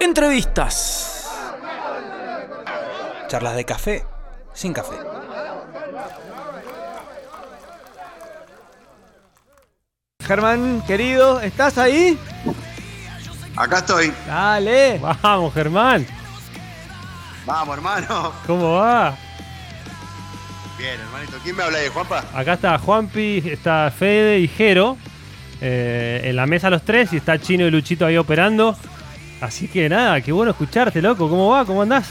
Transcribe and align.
Entrevistas. 0.00 1.28
Charlas 3.28 3.56
de 3.56 3.64
café 3.64 4.04
sin 4.54 4.72
café. 4.72 4.96
Germán, 10.24 10.82
querido, 10.86 11.40
¿estás 11.40 11.78
ahí? 11.78 12.18
Acá 13.56 13.78
estoy. 13.78 14.12
Dale. 14.26 14.98
Vamos, 15.22 15.54
Germán. 15.54 16.06
Vamos, 17.46 17.76
hermano. 17.76 18.32
¿Cómo 18.46 18.74
va? 18.76 19.16
Bien, 20.78 21.00
hermanito. 21.00 21.38
¿Quién 21.42 21.56
me 21.56 21.62
habla 21.62 21.78
ahí, 21.78 21.88
Juanpa? 21.88 22.24
Acá 22.34 22.52
está 22.54 22.78
Juanpi, 22.78 23.42
está 23.46 23.90
Fede 23.90 24.38
y 24.40 24.48
Jero. 24.48 24.96
eh, 25.60 26.20
en 26.24 26.36
la 26.36 26.46
mesa 26.46 26.70
los 26.70 26.82
tres 26.82 27.12
y 27.12 27.16
está 27.16 27.38
Chino 27.40 27.66
y 27.66 27.70
Luchito 27.70 28.04
ahí 28.06 28.16
operando. 28.16 28.76
Así 29.40 29.68
que 29.68 29.88
nada, 29.88 30.20
qué 30.20 30.32
bueno 30.32 30.50
escucharte, 30.50 31.00
loco. 31.00 31.28
¿Cómo 31.28 31.48
va? 31.50 31.64
¿Cómo 31.64 31.82
andás? 31.82 32.08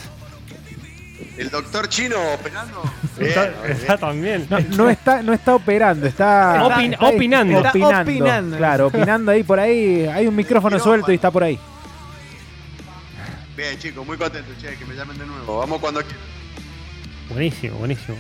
El 1.38 1.50
doctor 1.50 1.88
chino 1.90 2.16
operando. 2.34 2.81
está, 3.20 3.45
Bien, 3.48 3.72
está 3.72 3.98
también. 3.98 4.48
No, 4.50 4.59
no 4.59 4.90
está, 4.90 5.22
no 5.22 5.34
está 5.34 5.55
operando, 5.55 6.08
está, 6.08 6.63
Opin- 6.63 6.94
está 6.94 7.08
opinando. 7.08 7.58
Está 7.58 7.70
opinando. 7.70 8.12
opinando. 8.12 8.58
Claro, 8.58 8.88
opinando 8.88 9.31
ahí 9.31 9.44
por 9.44 9.59
ahí. 9.59 10.05
Hay 10.08 10.26
un 10.27 10.36
micrófono 10.36 10.80
suelto 10.80 11.12
y 11.12 11.16
está 11.16 11.30
por 11.30 11.44
ahí. 11.44 11.59
Bien, 13.55 13.78
chicos, 13.80 14.05
muy 14.05 14.17
contento, 14.17 14.52
che, 14.62 14.75
que 14.78 14.86
me 14.86 14.95
llamen 14.95 15.17
de 15.17 15.25
nuevo. 15.25 15.58
Vamos 15.59 15.80
cuando 15.80 16.02
quieran. 16.02 16.20
Buenísimo, 17.30 17.78
buenísimo. 17.80 18.17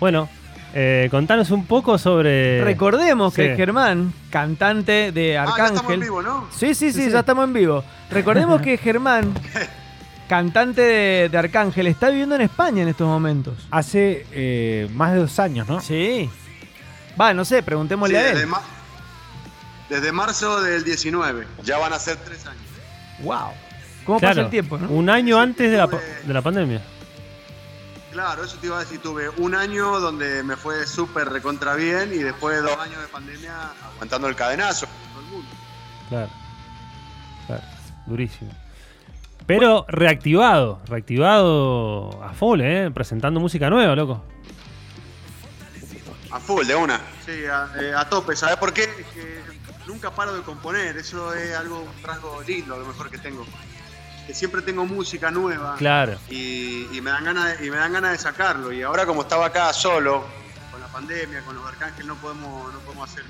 Bueno, 0.00 0.28
eh, 0.74 1.08
contanos 1.10 1.50
un 1.50 1.66
poco 1.66 1.98
sobre. 1.98 2.62
Recordemos 2.64 3.34
que. 3.34 3.54
Germán, 3.56 4.12
cantante 4.30 5.12
de 5.12 5.38
Ah, 5.38 5.44
ya 5.44 5.50
estamos 5.50 5.70
en 5.70 5.76
Arcángel. 5.78 6.00
vivo, 6.00 6.22
¿no? 6.22 6.48
Sí, 6.50 6.74
sí, 6.74 6.90
sí, 6.90 6.92
Sí, 6.92 7.04
sí. 7.06 7.10
ya 7.10 7.20
estamos 7.20 7.44
en 7.44 7.52
vivo. 7.52 7.84
Recordemos 8.10 8.60
que 8.62 8.76
Germán, 8.78 9.32
cantante 10.28 10.80
de, 10.82 11.28
de 11.28 11.38
Arcángel, 11.38 11.86
está 11.86 12.08
viviendo 12.10 12.34
en 12.34 12.40
España 12.42 12.82
en 12.82 12.88
estos 12.88 13.06
momentos. 13.06 13.54
Hace 13.70 14.26
eh, 14.32 14.88
más 14.94 15.12
de 15.12 15.18
dos 15.18 15.38
años, 15.38 15.68
¿no? 15.68 15.80
Sí. 15.80 16.30
Va, 17.20 17.34
no 17.34 17.44
sé, 17.44 17.56
Sí, 17.58 17.62
preguntémosle 17.62 18.18
a 18.18 18.22
desde, 18.22 18.40
él. 18.42 18.46
ma- 18.46 18.62
desde 19.90 20.12
marzo 20.12 20.62
del 20.62 20.84
19. 20.84 21.46
Ya 21.64 21.76
van 21.78 21.92
a 21.92 21.98
ser 21.98 22.16
tres 22.16 22.46
años. 22.46 22.62
Wow. 23.22 23.48
¿Cómo 24.06 24.18
Claro, 24.18 24.34
pasa 24.36 24.44
el 24.46 24.50
tiempo, 24.50 24.78
no? 24.78 24.88
Un 24.88 25.10
año 25.10 25.38
antes 25.38 25.70
de 25.70 25.76
la, 25.76 25.86
de 25.86 26.32
la 26.32 26.42
pandemia. 26.42 26.80
Claro, 28.12 28.44
eso 28.44 28.56
te 28.58 28.66
iba 28.66 28.76
a 28.76 28.80
decir. 28.80 29.00
Tuve 29.00 29.30
un 29.30 29.54
año 29.54 29.98
donde 29.98 30.42
me 30.42 30.56
fue 30.56 30.86
súper 30.86 31.28
recontra 31.30 31.74
bien 31.74 32.12
y 32.12 32.18
después 32.18 32.56
de 32.56 32.62
dos 32.62 32.78
años 32.78 33.00
de 33.00 33.08
pandemia 33.08 33.70
aguantando 33.94 34.28
el 34.28 34.36
cadenazo. 34.36 34.86
con 34.86 35.12
todo 35.12 35.20
el 35.20 35.26
mundo. 35.28 35.48
Claro. 36.08 36.30
Claro. 37.46 37.62
Durísimo. 38.06 38.52
Pero 39.46 39.86
reactivado, 39.88 40.80
reactivado 40.86 42.22
a 42.22 42.32
full, 42.34 42.60
¿eh? 42.60 42.90
Presentando 42.92 43.40
música 43.40 43.70
nueva, 43.70 43.96
loco. 43.96 44.22
A 46.30 46.38
full, 46.38 46.66
de 46.66 46.74
una. 46.74 47.00
Sí, 47.26 47.44
a, 47.46 47.68
eh, 47.80 47.92
a 47.96 48.08
tope. 48.08 48.36
¿Sabes 48.36 48.56
por 48.56 48.72
qué? 48.72 48.84
Es 48.84 49.06
que 49.08 49.40
nunca 49.86 50.10
paro 50.10 50.34
de 50.34 50.42
componer. 50.42 50.96
Eso 50.96 51.34
es 51.34 51.54
algo, 51.54 51.80
un 51.80 52.02
rasgo 52.02 52.42
lindo, 52.46 52.74
a 52.74 52.78
lo 52.78 52.86
mejor 52.86 53.10
que 53.10 53.18
tengo. 53.18 53.44
Que 54.26 54.34
siempre 54.34 54.62
tengo 54.62 54.86
música 54.86 55.30
nueva. 55.30 55.74
Claro. 55.76 56.16
Y, 56.30 56.86
y 56.92 57.00
me 57.00 57.10
dan 57.10 57.24
ganas 57.24 57.58
de, 57.58 57.66
y 57.66 57.70
me 57.70 57.76
dan 57.76 57.92
ganas 57.92 58.12
de 58.12 58.18
sacarlo. 58.18 58.72
Y 58.72 58.82
ahora 58.82 59.04
como 59.06 59.22
estaba 59.22 59.46
acá 59.46 59.72
solo, 59.72 60.24
con 60.70 60.80
la 60.80 60.86
pandemia, 60.88 61.40
con 61.42 61.56
los 61.56 61.66
Arcángel, 61.66 62.06
no 62.06 62.14
podemos, 62.16 62.72
no 62.72 62.78
podemos 62.80 63.10
hacer 63.10 63.24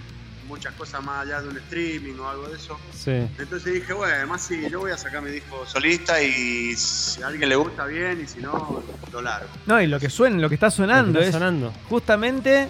muchas 0.46 0.74
cosas 0.74 1.02
más 1.02 1.22
allá 1.22 1.40
de 1.40 1.48
un 1.48 1.56
streaming 1.56 2.18
o 2.18 2.28
algo 2.28 2.48
de 2.48 2.56
eso. 2.56 2.78
Sí. 2.92 3.10
Entonces 3.38 3.72
dije, 3.72 3.92
bueno, 3.94 4.14
además 4.14 4.42
sí, 4.42 4.68
yo 4.70 4.80
voy 4.80 4.90
a 4.90 4.98
sacar 4.98 5.22
mi 5.22 5.30
disco 5.30 5.64
solista 5.66 6.20
y 6.22 6.74
si 6.76 7.22
a 7.22 7.28
alguien 7.28 7.48
le 7.48 7.56
gusta 7.56 7.86
bien 7.86 8.20
y 8.22 8.26
si 8.26 8.40
no, 8.40 8.82
lo 9.10 9.22
largo. 9.22 9.48
No, 9.64 9.80
y 9.80 9.86
lo 9.86 9.98
que 9.98 10.10
suena, 10.10 10.36
lo 10.38 10.48
que 10.50 10.56
está 10.56 10.70
sonando 10.70 11.12
Lo 11.12 11.20
que 11.20 11.26
está 11.26 11.38
es 11.38 11.42
sonando. 11.42 11.72
justamente 11.88 12.68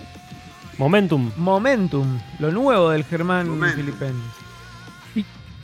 Momentum. 0.78 1.32
Momentum, 1.36 2.20
lo 2.38 2.52
nuevo 2.52 2.90
del 2.90 3.04
Germán 3.04 3.48
Momentum. 3.48 4.22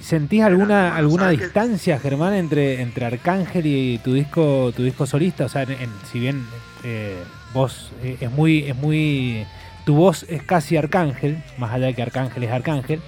¿Sentís 0.01 0.43
alguna, 0.43 0.97
alguna 0.97 1.31
distancia, 1.31 1.99
Germán, 1.99 2.35
entre, 2.35 2.81
entre 2.83 3.05
Arcángel 3.07 3.67
y 3.67 3.99
tu 3.99 4.15
disco, 4.15 4.73
tu 4.75 4.83
disco 4.85 5.07
solista? 5.07 5.45
O 5.45 5.49
sea, 5.49 5.63
en- 5.65 5.73
en- 5.73 5.91
si 6.11 6.21
bien 6.21 6.47
eh, 6.85 7.17
vos 7.53 7.91
eh, 8.03 8.17
es 8.21 8.31
muy, 8.31 8.61
es 8.65 8.77
muy. 8.77 9.45
Tu 9.85 9.95
voz 9.95 10.25
es 10.29 10.43
casi 10.43 10.77
Arcángel, 10.77 11.43
más 11.59 11.73
allá 11.73 11.87
de 11.87 11.95
que 11.95 12.03
Arcángel 12.03 12.45
es 12.45 12.51
Arcángel. 12.51 13.01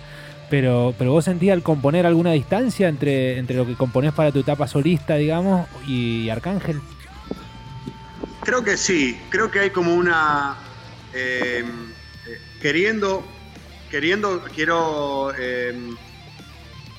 Pero, 0.50 0.94
pero 0.98 1.12
vos 1.12 1.24
sentís 1.26 1.52
al 1.52 1.62
componer 1.62 2.06
alguna 2.06 2.32
distancia 2.32 2.88
entre, 2.88 3.38
entre 3.38 3.56
lo 3.56 3.64
que 3.66 3.74
componés 3.76 4.12
para 4.12 4.32
tu 4.32 4.40
etapa 4.40 4.66
solista, 4.66 5.14
digamos, 5.14 5.68
y 5.86 6.28
Arcángel. 6.28 6.80
Creo 8.42 8.64
que 8.64 8.76
sí, 8.76 9.16
creo 9.28 9.50
que 9.50 9.60
hay 9.60 9.70
como 9.70 9.94
una... 9.94 10.56
eh, 11.14 11.64
queriendo, 12.60 13.22
queriendo, 13.90 14.42
quiero 14.54 15.32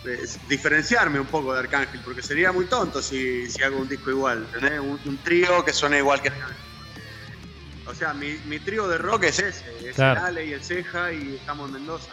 es- 0.05 0.47
diferenciarme 0.47 1.19
un 1.19 1.27
poco 1.27 1.53
de 1.53 1.59
Arcángel, 1.59 2.01
porque 2.03 2.21
sería 2.21 2.51
muy 2.51 2.65
tonto 2.65 3.01
si, 3.01 3.49
si 3.49 3.61
hago 3.63 3.77
un 3.77 3.87
disco 3.87 4.09
igual, 4.09 4.47
¿entendés? 4.53 4.79
Un, 4.79 4.99
un 5.05 5.23
trío 5.23 5.63
que 5.63 5.73
suene 5.73 5.97
igual 5.99 6.21
que 6.21 6.29
Arcángel. 6.29 6.57
O 7.87 7.93
sea, 7.95 8.13
mi, 8.13 8.33
mi 8.45 8.59
trío 8.59 8.87
de 8.87 8.97
rock 8.97 9.23
es 9.25 9.39
ese, 9.39 9.65
es 9.89 9.95
Claro. 9.95 10.19
el 10.21 10.25
Ale 10.27 10.45
y 10.45 10.53
el 10.53 10.63
Ceja 10.63 11.11
y 11.11 11.35
estamos 11.35 11.67
en 11.67 11.73
Mendoza. 11.73 12.11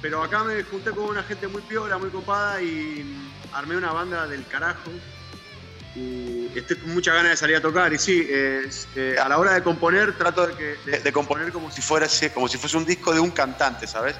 Pero 0.00 0.22
acá 0.22 0.44
me 0.44 0.62
junté 0.62 0.90
con 0.90 1.04
una 1.04 1.22
gente 1.22 1.48
muy 1.48 1.62
piola, 1.62 1.96
muy 1.98 2.10
copada 2.10 2.60
y 2.62 3.04
armé 3.52 3.76
una 3.76 3.92
banda 3.92 4.26
del 4.26 4.46
carajo. 4.46 4.90
Y 5.96 6.50
estoy 6.54 6.76
con 6.76 6.92
muchas 6.92 7.14
ganas 7.14 7.30
de 7.30 7.36
salir 7.36 7.56
a 7.56 7.60
tocar. 7.62 7.92
Y 7.92 7.98
sí, 7.98 8.26
es, 8.28 8.86
eh, 8.96 9.16
a 9.18 9.28
la 9.28 9.38
hora 9.38 9.54
de 9.54 9.62
componer, 9.62 10.16
trato 10.18 10.46
de, 10.46 10.54
que- 10.54 10.90
de- 10.90 10.98
de 11.00 11.12
componer 11.12 11.52
como 11.52 11.70
si, 11.70 11.80
fuera, 11.80 12.06
ese- 12.06 12.32
como 12.32 12.48
si 12.48 12.58
fuese 12.58 12.76
un 12.76 12.84
disco 12.84 13.14
de 13.14 13.20
un 13.20 13.30
cantante, 13.30 13.86
¿sabes? 13.86 14.16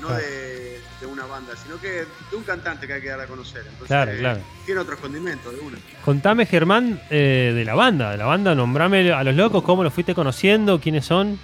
No 0.00 0.08
Claro. 0.08 0.22
de, 0.22 0.75
de 1.00 1.06
una 1.06 1.26
banda, 1.26 1.52
sino 1.62 1.78
que 1.80 1.88
de 2.30 2.36
un 2.36 2.42
cantante 2.44 2.86
que 2.86 2.94
hay 2.94 3.02
que 3.02 3.08
dar 3.08 3.20
a 3.20 3.26
conocer. 3.26 3.60
Entonces, 3.62 3.86
Claro, 3.88 4.12
eh, 4.12 4.18
claro. 4.18 4.40
Tiene 4.64 4.80
otros 4.80 4.98
condimentos 5.00 5.52
de 5.54 5.60
una. 5.60 5.78
Contame, 6.04 6.46
Germán, 6.46 7.00
eh, 7.10 7.52
de 7.54 7.64
la 7.64 7.74
banda. 7.74 8.10
De 8.12 8.16
la 8.16 8.24
banda, 8.26 8.54
nombrame 8.54 9.12
a 9.12 9.22
los 9.24 9.34
locos, 9.34 9.62
cómo 9.62 9.82
los 9.84 9.92
fuiste 9.92 10.14
conociendo, 10.14 10.80
quiénes 10.80 11.04
son. 11.04 11.38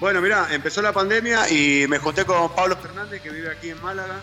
Bueno, 0.00 0.20
mira, 0.22 0.48
empezó 0.50 0.80
la 0.80 0.92
pandemia 0.92 1.50
y 1.50 1.86
me 1.88 1.98
junté 1.98 2.24
con 2.24 2.54
Pablo 2.54 2.76
Fernández, 2.76 3.20
que 3.20 3.30
vive 3.30 3.50
aquí 3.50 3.70
en 3.70 3.82
Málaga. 3.82 4.16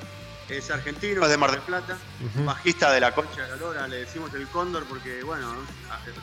Es 0.50 0.72
argentino, 0.72 1.24
es 1.24 1.30
de 1.30 1.36
Mar 1.38 1.52
del 1.52 1.59
Plata. 1.59 1.97
Bajista 2.46 2.92
de 2.94 3.02
la 3.02 3.14
Concha 3.14 3.44
de 3.44 3.50
la 3.50 3.56
Lora, 3.58 3.88
le 3.88 3.97
decimos 3.97 4.34
el 4.34 4.47
cóndor 4.47 4.86
porque, 4.86 5.22
bueno, 5.22 5.46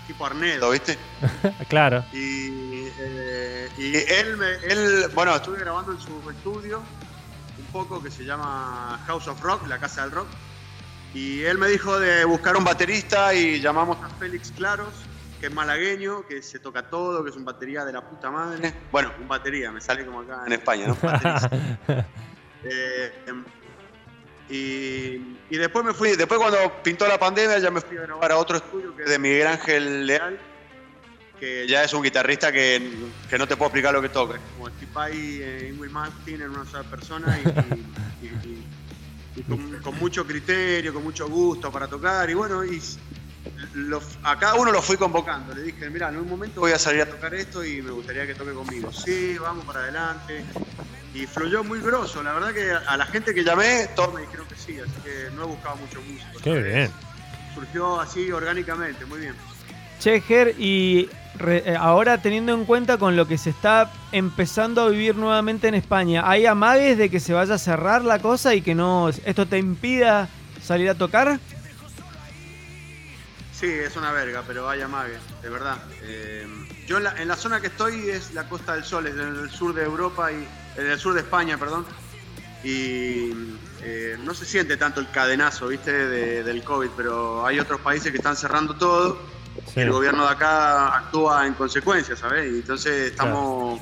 tipo 0.07 0.25
Arnedo, 0.25 0.71
¿viste? 0.71 0.97
claro. 1.69 2.03
Y, 2.11 2.89
eh, 2.99 3.69
y 3.77 3.95
él, 3.97 4.37
me- 4.39 4.73
él, 4.73 5.09
bueno, 5.15 5.37
estuve 5.37 5.59
grabando 5.59 5.93
en 5.93 6.01
su 6.01 6.31
estudio 6.31 6.83
poco 7.75 8.01
que 8.01 8.09
se 8.09 8.25
llama 8.25 9.01
House 9.09 9.27
of 9.27 9.43
Rock, 9.43 9.67
la 9.67 9.81
casa 9.81 10.03
del 10.03 10.12
rock. 10.12 10.29
Y 11.12 11.43
él 11.43 11.59
me 11.59 11.67
dijo 11.67 11.99
de 11.99 12.25
buscar 12.25 12.57
un 12.57 12.62
baterista 12.62 13.35
y 13.35 13.61
llamamos 13.61 13.99
a 14.01 14.09
Félix 14.11 14.53
Claros, 14.53 14.95
que 15.41 15.47
es 15.47 15.53
malagueño, 15.53 16.25
que 16.29 16.41
se 16.41 16.61
toca 16.61 16.89
todo, 16.89 17.25
que 17.25 17.31
es 17.31 17.37
un 17.37 17.45
batería 17.45 17.85
de 17.85 17.93
la 17.93 18.09
puta 18.09 18.31
madre. 18.31 18.73
Bueno, 18.93 19.11
un 19.21 19.27
batería, 19.27 19.73
me 19.73 19.81
sale 19.81 20.07
como 20.07 20.21
acá 20.21 20.45
en 20.47 20.53
España, 20.53 20.87
¿no? 20.87 20.97
Eh, 22.67 23.12
em, 23.27 23.45
y, 24.49 25.37
y 25.51 25.59
después 25.59 25.85
me 25.85 25.93
fui, 25.93 26.17
después 26.17 26.41
cuando 26.41 26.56
pintó 26.83 27.06
la 27.06 27.19
pandemia 27.19 27.59
ya 27.59 27.71
me 27.71 27.83
fui 27.83 27.99
a 27.99 28.03
grabar 28.06 28.33
a 28.33 28.39
otro 28.39 28.56
estudio 28.56 28.97
que 28.97 29.03
es 29.03 29.11
de 29.11 29.19
Miguel 29.19 29.47
Ángel 29.49 30.06
Leal, 30.06 30.41
que 31.39 31.67
ya 31.67 31.83
es 31.84 31.93
un 31.93 32.03
guitarrista 32.03 32.53
que, 32.53 32.91
que 33.28 33.39
no 33.39 33.47
te 33.47 33.56
puedo 33.56 33.69
explicar 33.69 33.93
lo 33.93 34.00
que 34.03 34.09
toca. 34.09 34.39
Como 34.56 34.69
Steve 34.71 34.89
eh, 35.67 35.72
Ingrid 35.75 35.91
Martin 35.91 36.41
en 36.43 36.50
una 36.50 36.65
sola 36.65 36.84
persona 36.84 37.39
y, 37.39 38.25
y- 38.27 38.28
y- 38.49 38.65
y 39.37 39.43
con, 39.43 39.79
con 39.82 39.99
mucho 39.99 40.25
criterio, 40.26 40.94
con 40.94 41.03
mucho 41.03 41.29
gusto 41.29 41.70
para 41.73 41.88
tocar. 41.88 42.31
Y 42.31 42.35
bueno, 42.35 42.64
y 42.64 42.81
lo- 43.75 44.00
a 44.23 44.38
cada 44.38 44.55
uno 44.55 44.70
lo 44.70 44.81
fui 44.81 44.97
convocando. 44.97 45.55
Le 45.55 45.62
dije, 45.62 45.91
mira, 45.91 46.09
en 46.09 46.19
un 46.19 46.29
momento 46.29 46.61
voy 46.61 46.70
a 46.73 46.79
salir 46.79 47.03
a 47.03 47.06
tocar 47.06 47.35
esto 47.35 47.64
y 47.64 47.82
me 47.82 47.91
gustaría 47.91 48.26
que 48.26 48.35
toque 48.37 48.53
conmigo. 48.53 48.93
Sí, 48.93 49.37
vamos 49.38 49.64
para 49.64 49.81
adelante. 49.81 50.44
Y 51.14 51.26
fluyó 51.26 51.62
muy 51.64 51.81
grosso. 51.81 52.23
La 52.23 52.32
verdad 52.32 52.53
que 52.53 52.70
a 52.73 52.97
la 52.97 53.06
gente 53.06 53.35
que 53.35 53.43
llamé, 53.44 53.88
todos 53.97 54.14
me 54.14 54.20
dijeron 54.23 54.47
que 54.47 54.55
sí, 54.56 54.79
así 54.81 54.93
que 55.05 55.29
no 55.35 55.43
he 55.43 55.47
buscado 55.47 55.76
mucho 55.76 56.00
músico. 56.03 56.41
Qué 56.43 56.62
bien. 56.62 56.91
Surgió 57.55 58.00
así 58.00 58.31
orgánicamente, 58.32 59.05
muy 59.05 59.19
bien. 59.20 59.35
Che, 60.00 60.20
Ger, 60.20 60.55
y 60.59 61.09
re- 61.39 61.63
eh, 61.67 61.77
ahora 61.79 62.19
teniendo 62.23 62.53
en 62.55 62.65
cuenta 62.65 62.99
con 62.99 63.17
lo 63.17 63.27
que 63.27 63.39
se 63.39 63.51
está 63.51 63.91
empezando 64.13 64.83
a 64.83 64.89
vivir 64.89 65.17
nuevamente 65.17 65.69
en 65.69 65.75
España, 65.75 66.23
¿hay 66.29 66.47
amagues 66.47 66.97
de 66.99 67.11
que 67.11 67.21
se 67.21 67.33
vaya 67.33 67.55
a 67.55 67.59
cerrar 67.59 68.05
la 68.05 68.19
cosa 68.21 68.55
y 68.55 68.63
que 68.63 68.75
no 68.75 69.09
esto 69.09 69.47
te 69.47 69.59
impida 69.59 70.29
salir 70.63 70.89
a 70.91 70.95
tocar? 70.95 71.39
Sí, 73.53 73.67
es 73.67 73.97
una 73.97 74.11
verga, 74.13 74.43
pero 74.47 74.65
vaya 74.65 74.89
mague, 74.89 75.17
de 75.43 75.49
verdad. 75.49 75.79
Eh, 76.03 76.47
yo 76.87 76.99
en 76.99 77.05
la, 77.05 77.13
en 77.23 77.29
la 77.29 77.37
zona 77.37 77.61
que 77.61 77.69
estoy 77.69 78.11
es 78.11 78.35
la 78.35 78.49
Costa 78.49 78.75
del 78.75 78.85
Sol, 78.85 79.07
es 79.07 79.15
en 79.15 79.21
el 79.45 79.51
sur 79.51 79.73
de 79.75 79.85
Europa 79.85 80.31
y 80.33 80.47
en 80.77 80.87
el 80.91 80.99
sur 80.99 81.15
de 81.15 81.21
España, 81.21 81.57
perdón. 81.57 81.87
y 82.65 83.31
eh, 83.83 84.17
no 84.25 84.33
se 84.35 84.45
siente 84.47 84.77
tanto 84.79 84.99
el 85.01 85.11
cadenazo, 85.11 85.69
¿viste? 85.69 85.93
de- 85.93 86.43
del 86.43 86.65
COVID, 86.65 86.89
pero 86.97 87.47
hay 87.47 87.59
otros 87.61 87.81
países 87.81 88.11
que 88.11 88.17
están 88.17 88.37
cerrando 88.37 88.75
todo 88.75 89.19
Sí. 89.72 89.81
el 89.81 89.90
gobierno 89.90 90.25
de 90.25 90.31
acá 90.32 90.96
actúa 90.96 91.46
en 91.46 91.55
consecuencia, 91.55 92.14
¿sabes? 92.16 92.46
Y 92.52 92.56
entonces 92.56 93.11
estamos 93.11 93.81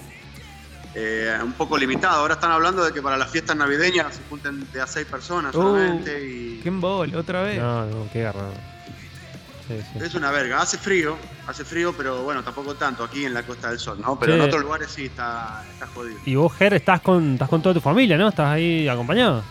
eh, 0.95 1.37
un 1.43 1.53
poco 1.53 1.77
limitados. 1.79 2.19
Ahora 2.19 2.35
están 2.35 2.51
hablando 2.53 2.85
de 2.85 2.93
que 2.93 3.01
para 3.03 3.17
las 3.17 3.31
fiestas 3.31 3.57
navideñas 3.57 4.15
se 4.17 4.23
junten 4.29 4.67
de 4.73 4.81
a 4.81 4.87
seis 4.87 5.07
personas 5.07 5.55
Uh, 5.55 5.59
solamente 5.63 6.25
y 6.27 6.61
¿Qué 6.63 6.69
embole? 6.69 7.17
¿Otra 7.17 7.43
vez? 7.43 7.59
No, 7.61 7.87
no, 7.87 8.07
qué 8.13 8.23
garra. 8.23 8.49
Sí, 9.69 9.75
sí. 9.93 9.99
es 10.05 10.15
una 10.15 10.31
verga. 10.31 10.61
Hace 10.61 10.77
frío, 10.77 11.17
hace 11.47 11.65
frío, 11.65 11.95
pero 11.97 12.23
bueno, 12.25 12.43
tampoco 12.43 12.75
tanto 12.75 13.05
aquí 13.05 13.25
en 13.25 13.33
la 13.33 13.43
Costa 13.45 13.71
del 13.71 13.79
Sol, 13.79 13.99
¿no? 14.01 14.19
Pero 14.19 14.33
Sí. 14.35 14.39
en 14.41 14.45
otros 14.45 14.63
lugares 14.63 14.91
sí 14.91 15.05
está, 15.07 15.65
está 15.73 15.87
jodido. 15.87 16.19
Y 16.27 16.35
vos, 16.35 16.53
Ger, 16.57 16.75
estás 16.75 17.01
con, 17.01 17.35
estás 17.35 17.49
con 17.49 17.63
toda 17.63 17.75
tu 17.75 17.81
familia, 17.81 18.19
¿no? 18.19 18.29
¿Estás 18.29 18.49
ahí 18.49 18.89
acompañado? 18.89 19.43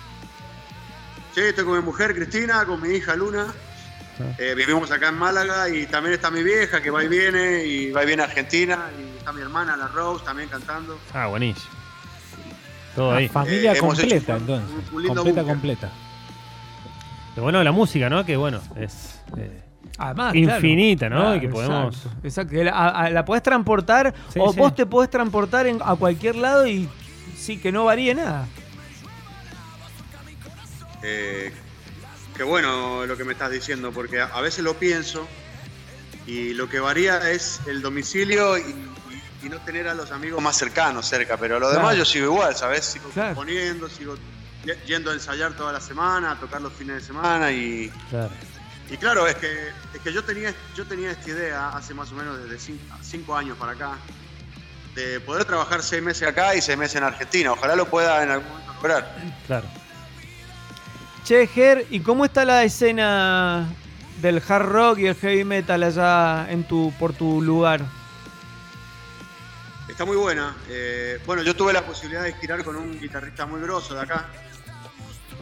Sí, 1.33 1.41
estoy 1.41 1.63
con 1.63 1.75
mi 1.75 1.81
mujer 1.81 2.13
Cristina, 2.13 2.65
con 2.65 2.81
mi 2.81 2.89
hija 2.89 3.15
Luna. 3.15 3.47
Eh, 4.37 4.53
vivimos 4.55 4.91
acá 4.91 5.09
en 5.09 5.15
Málaga 5.17 5.69
y 5.69 5.85
también 5.87 6.13
está 6.13 6.29
mi 6.31 6.43
vieja 6.43 6.81
que 6.81 6.89
va 6.89 7.03
y 7.03 7.07
viene 7.07 7.63
y 7.65 7.91
va 7.91 8.03
y 8.03 8.05
viene 8.05 8.21
a 8.23 8.25
Argentina 8.25 8.89
y 8.99 9.17
está 9.17 9.31
mi 9.31 9.41
hermana, 9.41 9.75
la 9.77 9.87
Rose, 9.87 10.23
también 10.25 10.49
cantando. 10.49 10.97
Ah, 11.13 11.27
buenísimo. 11.27 11.67
Todo 12.95 13.11
ahí. 13.13 13.27
familia 13.29 13.73
Eh, 13.73 13.77
completa, 13.77 14.33
un- 14.35 14.41
entonces. 14.41 14.69
un- 14.69 14.83
completa, 14.91 15.21
búnker. 15.23 15.43
completa. 15.45 15.89
Lo 17.37 17.43
bueno 17.43 17.59
de 17.59 17.63
la 17.63 17.71
música, 17.71 18.09
¿no? 18.09 18.25
Que 18.25 18.35
bueno, 18.35 18.59
es 18.75 19.21
eh, 19.37 19.61
Además, 19.97 20.35
infinita, 20.35 21.07
claro. 21.07 21.23
¿no? 21.29 21.35
y 21.35 21.39
que 21.39 21.47
podemos. 21.47 21.95
Exacto. 21.95 22.17
exacto. 22.27 22.51
Que 22.53 22.63
La, 22.65 22.71
a- 22.71 22.89
a- 23.05 23.09
la 23.09 23.23
podés 23.23 23.43
transportar 23.43 24.13
Sí, 24.33 24.39
o 24.41 24.51
sí. 24.51 24.59
vos 24.59 24.75
te 24.75 24.85
podés 24.85 25.09
transportar 25.09 25.67
en- 25.67 25.79
a 25.83 25.95
cualquier 25.95 26.35
lado 26.35 26.67
y 26.67 26.89
sí 27.37 27.57
que 27.57 27.71
no 27.71 27.85
varíe 27.85 28.13
nada. 28.15 28.45
Eh, 31.03 31.51
qué 32.35 32.43
bueno 32.43 33.05
lo 33.05 33.17
que 33.17 33.23
me 33.23 33.33
estás 33.33 33.51
diciendo, 33.51 33.91
porque 33.91 34.19
a, 34.21 34.41
veces 34.41 34.63
lo 34.63 34.73
pienso 34.77 35.27
y 36.25 36.53
lo 36.53 36.69
que 36.69 36.79
varía 36.79 37.29
es 37.31 37.61
el 37.67 37.81
domicilio 37.81 38.57
y, 38.57 38.61
y- 38.61 38.91
y 39.43 39.49
no 39.49 39.57
tener 39.59 39.87
a 39.87 39.95
los 39.95 40.11
amigos 40.11 40.41
más 40.41 40.55
cercanos 40.57 41.07
cerca, 41.07 41.35
pero 41.37 41.59
lo 41.59 41.67
demás 41.69 41.85
Claro. 41.89 41.97
yo 41.97 42.05
sigo 42.05 42.25
igual, 42.27 42.55
¿sabes? 42.55 42.85
Sigo 42.85 43.09
Claro. 43.09 43.29
componiendo, 43.35 43.89
sigo 43.89 44.15
yendo 44.85 45.09
a 45.09 45.13
ensayar 45.15 45.53
toda 45.53 45.73
la 45.73 45.81
semana, 45.81 46.31
a 46.31 46.39
tocar 46.39 46.61
los 46.61 46.71
fines 46.73 46.95
de 46.97 47.01
semana 47.01 47.51
y, 47.51 47.91
Claro. 48.09 48.29
y 48.87 48.97
claro, 48.97 49.25
es 49.27 49.35
que, 49.35 49.69
es 49.95 50.01
que 50.03 50.13
yo, 50.13 50.23
tenía, 50.23 50.53
yo 50.75 50.85
tenía 50.85 51.09
esta 51.11 51.29
idea 51.31 51.69
hace 51.69 51.95
más 51.95 52.11
o 52.11 52.15
menos 52.15 52.37
desde 52.43 52.59
cinco, 52.59 52.83
cinco 53.01 53.35
años 53.35 53.57
para 53.57 53.71
acá, 53.71 53.97
de 54.93 55.19
poder 55.21 55.43
trabajar 55.45 55.81
seis 55.81 56.03
meses 56.03 56.27
acá 56.27 56.53
y 56.53 56.61
seis 56.61 56.77
meses 56.77 56.97
en 56.97 57.03
Argentina. 57.05 57.51
Ojalá 57.53 57.75
lo 57.75 57.87
pueda 57.89 58.21
en 58.21 58.29
algún 58.29 58.47
momento 58.49 58.73
lograr. 58.75 59.15
Claro. 59.47 59.67
Che, 61.23 61.47
Ger, 61.47 61.85
¿y 61.89 61.99
cómo 61.99 62.25
está 62.25 62.45
la 62.45 62.63
escena 62.63 63.67
del 64.21 64.41
hard 64.47 64.65
rock 64.65 64.99
y 64.99 65.07
el 65.07 65.15
heavy 65.15 65.43
metal 65.43 65.83
allá 65.83 66.47
en 66.49 66.63
tu, 66.63 66.91
por 66.99 67.13
tu 67.13 67.41
lugar? 67.41 67.81
Está 69.87 70.05
muy 70.05 70.17
buena. 70.17 70.55
Eh, 70.69 71.19
bueno, 71.25 71.43
yo 71.43 71.55
tuve 71.55 71.73
la 71.73 71.85
posibilidad 71.85 72.23
de 72.23 72.33
girar 72.33 72.63
con 72.63 72.75
un 72.75 72.99
guitarrista 72.99 73.45
muy 73.45 73.61
grosso 73.61 73.93
de 73.93 74.01
acá, 74.01 74.25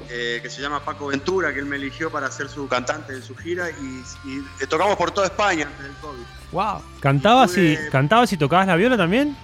eh, 0.09 0.39
que 0.41 0.49
se 0.49 0.61
llama 0.61 0.83
Paco 0.83 1.07
Ventura, 1.07 1.53
que 1.53 1.59
él 1.59 1.65
me 1.65 1.77
eligió 1.77 2.11
para 2.11 2.29
ser 2.29 2.49
su 2.49 2.67
cantante 2.67 3.13
en 3.13 3.23
su 3.23 3.35
gira 3.35 3.69
y, 3.69 4.03
y, 4.25 4.39
eh, 4.59 4.67
tocamos 4.67 4.97
por 4.97 5.11
toda 5.11 5.27
España 5.27 5.65
antes 5.67 5.83
del 5.83 5.93
COVID. 6.01 6.23
¡Wow! 6.51 6.81
¿Cantabas 6.99 7.51
y, 7.57 7.75
Tuve- 7.77 7.89
¿Cantabas 7.89 8.33
y 8.33 8.37
tocabas 8.37 8.67
la 8.67 8.75
viola 8.75 8.97
también? 8.97 9.37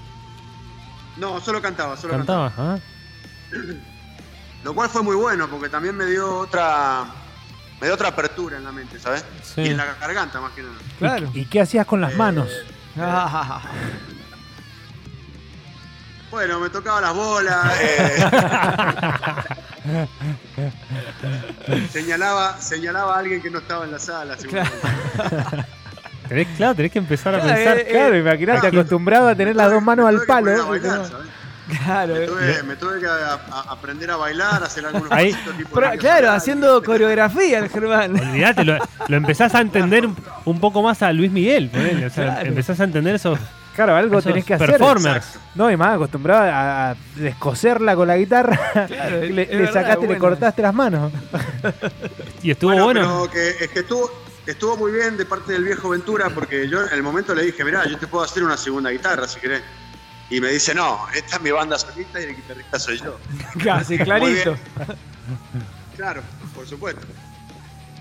No, 1.17 1.39
solo 1.39 1.61
cantaba, 1.61 1.95
solo 1.95 2.15
cantaba. 2.17 2.49
Cantabas, 2.51 2.81
¿ah? 2.81 3.55
Lo 4.65 4.73
cual 4.73 4.89
fue 4.89 5.01
muy 5.03 5.15
bueno 5.15 5.47
porque 5.47 5.69
también 5.69 5.95
me 5.95 6.05
dio 6.05 6.39
otra 6.39 7.05
me 7.79 7.87
dio 7.87 7.93
otra 7.93 8.07
apertura 8.09 8.57
en 8.57 8.63
la 8.63 8.71
mente, 8.71 8.99
¿sabes? 8.99 9.23
Sí. 9.43 9.61
Y 9.61 9.67
en 9.69 9.77
la 9.77 9.85
garganta 10.01 10.41
más 10.41 10.51
que 10.53 10.63
nada. 10.63 10.73
Claro. 10.99 11.29
¿Y 11.33 11.45
qué 11.45 11.61
hacías 11.61 11.85
con 11.85 12.01
las 12.01 12.13
Eh, 12.13 12.17
manos? 12.17 12.49
Ah, 12.99 13.61
Bueno, 16.31 16.59
me 16.59 16.69
tocaba 16.69 16.99
las 16.99 17.13
bolas. 17.13 17.65
eh, 17.79 18.27
señalaba, 21.91 22.59
señalaba 22.59 23.15
a 23.15 23.19
alguien 23.19 23.41
que 23.41 23.49
no 23.49 23.59
estaba 23.59 23.85
en 23.85 23.91
la 23.91 23.99
sala. 23.99 24.35
seguramente. 24.37 24.77
Tenés, 26.27 26.47
claro, 26.57 26.75
tenés 26.75 26.91
que 26.91 26.99
empezar 26.99 27.35
a 27.35 27.39
Claro, 27.39 27.55
pensar. 27.55 27.77
eh, 27.77 27.87
Claro, 27.91 28.17
imagínate, 28.17 28.67
acostumbrado 28.67 29.27
a 29.29 29.35
tener 29.35 29.55
las 29.55 29.71
dos 29.71 29.81
manos 29.83 30.07
al 30.07 30.21
palo. 30.25 30.51
¿eh? 30.51 30.81
Claro. 31.67 32.13
Me 32.15 32.25
tuve, 32.27 32.63
me 32.63 32.75
tuve 32.75 32.99
que 32.99 33.07
a- 33.07 33.33
a- 33.51 33.71
aprender 33.71 34.11
a 34.11 34.15
bailar, 34.17 34.63
hacer 34.63 34.85
algunos 34.85 35.11
Ahí- 35.11 35.31
pasitos 35.33 35.57
tipo 35.57 35.69
Pero, 35.73 35.91
claro, 35.97 36.31
haciendo 36.31 36.83
coreografía 36.83 37.59
el 37.59 37.69
Germán. 37.69 38.11
Olvídate, 38.19 38.63
lo, 38.63 38.77
lo 39.07 39.17
empezás 39.17 39.53
a 39.55 39.61
entender 39.61 40.05
un, 40.05 40.15
un 40.45 40.59
poco 40.59 40.81
más 40.81 41.01
a 41.01 41.11
Luis 41.13 41.31
Miguel. 41.31 41.69
o 41.73 42.09
sea, 42.09 42.25
Claro. 42.33 42.47
empezás 42.47 42.79
a 42.79 42.83
entender 42.83 43.15
esos, 43.15 43.39
Claro, 43.75 43.95
algo 43.95 44.19
esos 44.19 44.31
tenés 44.31 44.45
que 44.45 44.53
hacer. 44.53 44.69
performers. 44.69 45.37
No, 45.53 45.69
y 45.69 45.75
más 45.75 45.95
acostumbrado 45.95 46.43
a, 46.43 46.91
a 46.91 46.95
descoserla 47.15 47.93
con 47.95 48.07
la 48.07 48.15
guitarra. 48.17 48.57
Claro, 48.87 49.19
le, 49.21 49.29
le 49.31 49.45
verdad, 49.45 49.73
sacaste, 49.73 50.01
le 50.01 50.07
bueno. 50.07 50.19
cortaste 50.21 50.61
las 50.61 50.73
manos. 50.73 51.11
Y 52.41 52.51
estuvo 52.51 52.71
bueno. 52.83 53.27
Pero 53.27 53.31
que, 53.31 53.65
es 53.65 53.69
que 53.71 53.79
estuvo, 53.79 54.09
estuvo 54.45 54.77
muy 54.77 54.91
bien 54.93 55.17
de 55.17 55.25
parte 55.25 55.51
del 55.53 55.63
viejo 55.65 55.89
Ventura 55.89 56.29
porque 56.29 56.69
yo 56.69 56.83
en 56.85 56.93
el 56.93 57.03
momento 57.03 57.33
le 57.35 57.43
dije, 57.43 57.63
mirá, 57.65 57.85
yo 57.85 57.97
te 57.97 58.07
puedo 58.07 58.23
hacer 58.23 58.43
una 58.43 58.55
segunda 58.57 58.89
guitarra 58.91 59.27
si 59.27 59.39
querés. 59.39 59.61
Y 60.29 60.41
me 60.41 60.49
dice, 60.49 60.73
no, 60.73 61.05
esta 61.13 61.35
es 61.35 61.41
mi 61.41 61.51
banda 61.51 61.77
solista 61.77 62.19
y 62.19 62.23
el 62.23 62.35
guitarrista 62.35 62.79
soy 62.79 62.99
yo. 62.99 63.17
Casi, 63.63 63.97
clarito. 63.97 64.57
Claro, 65.95 66.21
por 66.55 66.67
supuesto. 66.67 67.05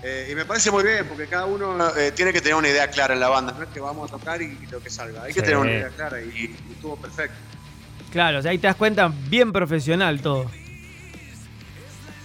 Eh, 0.01 0.29
y 0.31 0.35
me 0.35 0.45
parece 0.45 0.69
muy 0.71 0.83
bien 0.83 1.05
porque 1.07 1.27
cada 1.27 1.45
uno 1.45 1.95
eh, 1.95 2.11
tiene 2.11 2.31
que 2.33 2.41
tener 2.41 2.55
una 2.55 2.67
idea 2.69 2.89
clara 2.89 3.13
en 3.13 3.19
la 3.19 3.29
banda. 3.29 3.53
No 3.57 3.63
es 3.63 3.69
que 3.69 3.79
vamos 3.79 4.11
a 4.11 4.17
tocar 4.17 4.41
y, 4.41 4.45
y 4.45 4.67
lo 4.71 4.81
que 4.81 4.89
salga. 4.89 5.23
Hay 5.23 5.33
que 5.33 5.41
tener 5.41 5.57
una 5.57 5.71
idea 5.71 5.89
clara 5.89 6.21
y, 6.21 6.25
y 6.69 6.73
estuvo 6.73 6.95
perfecto. 6.97 7.35
Claro, 8.11 8.39
o 8.39 8.41
sea, 8.41 8.51
ahí 8.51 8.57
te 8.57 8.67
das 8.67 8.75
cuenta, 8.75 9.11
bien 9.29 9.51
profesional 9.51 10.21
todo. 10.21 10.49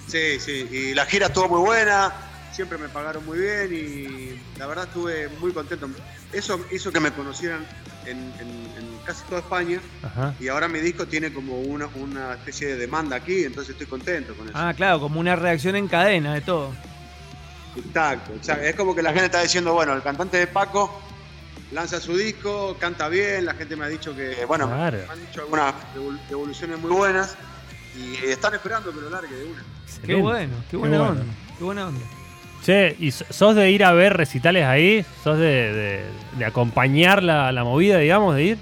Sí, 0.07 0.41
sí. 0.41 0.69
Y 0.71 0.95
la 0.95 1.07
gira 1.07 1.27
estuvo 1.27 1.49
muy 1.49 1.61
buena. 1.61 2.13
Siempre 2.53 2.79
me 2.79 2.89
pagaron 2.89 3.25
muy 3.25 3.39
bien 3.39 3.71
y 3.73 4.59
la 4.59 4.67
verdad 4.67 4.85
estuve 4.87 5.29
muy 5.41 5.53
contento. 5.53 5.89
Eso 6.33 6.61
hizo 6.73 6.91
que 6.93 7.01
me 7.01 7.13
conocieran 7.13 7.65
en, 8.07 8.19
en- 8.19 8.73
en 8.77 8.99
casi 9.07 9.23
toda 9.25 9.41
España 9.41 9.81
Ajá. 10.03 10.35
y 10.41 10.49
ahora 10.49 10.69
mi 10.69 10.81
disco 10.81 11.07
tiene 11.07 11.33
como 11.33 11.61
una, 11.61 11.87
una 11.95 12.35
especie 12.35 12.69
de 12.69 12.77
demanda 12.77 13.17
aquí, 13.17 13.45
entonces 13.45 13.73
estoy 13.73 13.87
contento 13.87 14.35
con 14.35 14.49
eso. 14.49 14.57
Ah, 14.59 14.73
claro, 14.75 15.01
como 15.01 15.21
una 15.21 15.37
reacción 15.37 15.77
en 15.77 15.89
cadena 15.89 16.35
de 16.35 16.41
todo. 16.41 16.73
Exacto, 17.77 18.33
exacto. 18.35 18.65
Es 18.65 18.75
como 18.75 18.95
que 18.95 19.03
la 19.03 19.11
gente 19.11 19.27
está 19.27 19.43
diciendo, 19.43 19.73
bueno, 19.73 19.95
el 19.95 20.03
cantante 20.03 20.37
de 20.39 20.47
Paco 20.49 21.01
lanza 21.73 22.01
su 22.01 22.17
disco, 22.17 22.77
canta 22.81 23.09
bien, 23.09 23.45
la 23.47 23.55
gente 23.55 23.77
me 23.77 23.85
ha 23.85 23.89
dicho 23.89 24.15
que, 24.15 24.45
bueno, 24.45 24.67
Claro. 24.67 24.99
me 25.07 25.13
han 25.13 25.21
dicho 25.27 25.41
algunas 25.43 25.75
evol- 25.97 26.19
evoluciones 26.29 26.79
muy 26.81 26.91
buenas 26.91 27.37
y 27.97 28.17
están 28.29 28.55
esperando 28.55 28.93
que 28.93 29.01
lo 29.01 29.11
largue 29.11 29.35
de 29.35 29.45
una. 29.45 29.63
Qué 30.05 30.15
bueno, 30.17 30.53
qué 30.71 30.77
buena 30.77 30.99
bueno. 30.99 31.13
onda. 31.13 31.25
Qué 31.59 31.65
buena 31.65 31.87
onda. 31.89 32.01
Che, 32.63 32.95
¿y 32.99 33.11
so- 33.11 33.25
sos 33.31 33.55
de 33.57 33.71
ir 33.71 33.85
a 33.85 33.93
ver 33.93 34.15
recitales 34.17 34.65
ahí? 34.67 35.05
¿Sos 35.25 35.39
de, 35.39 35.45
de- 35.73 36.05
de 36.39 36.45
acompañar 36.45 37.23
la, 37.23 37.51
la 37.53 37.65
movida, 37.65 37.99
digamos, 37.99 38.35
de 38.37 38.43
ir? 38.45 38.59